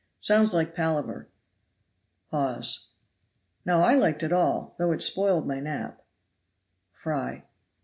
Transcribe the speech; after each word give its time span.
Sounds 0.19 0.51
like 0.51 0.73
palaver. 0.73 1.29
Hawes. 2.31 2.87
Now 3.65 3.81
I 3.81 3.93
liked 3.93 4.23
it 4.23 4.33
all, 4.33 4.73
though 4.79 4.91
it 4.93 5.03
spoiled 5.03 5.45
my 5.45 5.59
nap. 5.59 6.01
Fry. 6.89 7.43